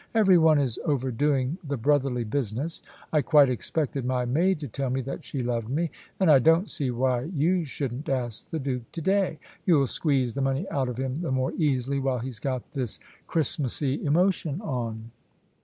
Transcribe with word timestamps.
"Every 0.15 0.39
one 0.39 0.57
is 0.57 0.79
overdoing 0.83 1.59
the 1.63 1.77
brotherly 1.77 2.23
business. 2.23 2.81
I 3.13 3.21
quite 3.21 3.49
expected 3.49 4.03
my 4.03 4.25
maid 4.25 4.59
to 4.61 4.67
tell 4.67 4.89
me 4.89 5.01
that 5.01 5.23
she 5.23 5.43
loved 5.43 5.69
me. 5.69 5.91
And 6.19 6.31
I 6.31 6.39
don't 6.39 6.71
see 6.71 6.89
why 6.89 7.25
you 7.25 7.65
shouldn't 7.65 8.09
ask 8.09 8.49
the 8.49 8.57
Duke 8.57 8.91
to 8.93 9.01
day. 9.03 9.37
You'll 9.63 9.85
squeeze 9.85 10.33
the 10.33 10.41
money 10.41 10.67
out 10.71 10.89
of 10.89 10.97
him 10.97 11.21
the 11.21 11.31
more 11.31 11.51
easily 11.51 11.99
while 11.99 12.17
he's 12.17 12.39
got 12.39 12.71
this 12.71 12.99
Christmassy 13.27 14.03
emotion 14.03 14.59
on." 14.61 15.11